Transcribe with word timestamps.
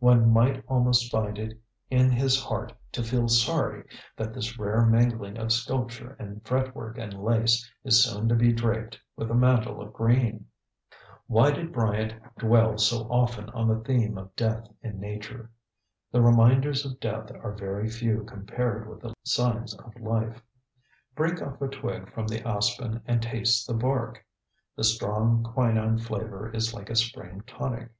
One 0.00 0.30
might 0.30 0.62
almost 0.68 1.10
find 1.10 1.38
it 1.38 1.58
in 1.88 2.10
his 2.10 2.38
heart 2.44 2.74
to 2.92 3.02
feel 3.02 3.28
sorry 3.28 3.86
that 4.14 4.34
this 4.34 4.58
rare 4.58 4.84
mingling 4.84 5.38
of 5.38 5.52
sculpture 5.52 6.16
and 6.18 6.44
fretwork 6.46 6.98
and 6.98 7.14
lace 7.14 7.66
is 7.82 8.04
soon 8.04 8.28
to 8.28 8.34
be 8.34 8.52
draped 8.52 9.00
with 9.16 9.30
a 9.30 9.34
mantle 9.34 9.80
of 9.80 9.94
green. 9.94 10.44
Why 11.28 11.52
did 11.52 11.72
Bryant 11.72 12.12
dwell 12.38 12.76
so 12.76 13.04
often 13.04 13.48
on 13.54 13.68
the 13.68 13.82
theme 13.82 14.18
of 14.18 14.36
death 14.36 14.68
in 14.82 15.00
Nature? 15.00 15.50
The 16.12 16.20
reminders 16.20 16.84
of 16.84 17.00
death 17.00 17.30
are 17.42 17.52
very 17.52 17.88
few 17.88 18.24
compared 18.24 18.86
with 18.86 19.00
the 19.00 19.14
signs 19.24 19.72
of 19.74 19.98
life. 19.98 20.42
Break 21.14 21.40
off 21.40 21.62
a 21.62 21.68
twig 21.68 22.12
from 22.12 22.26
the 22.26 22.46
aspen 22.46 23.00
and 23.06 23.22
taste 23.22 23.66
the 23.66 23.72
bark. 23.72 24.22
The 24.76 24.84
strong 24.84 25.42
quinine 25.42 25.96
flavor 25.96 26.50
is 26.52 26.74
like 26.74 26.90
a 26.90 26.94
spring 26.96 27.40
tonic. 27.46 27.90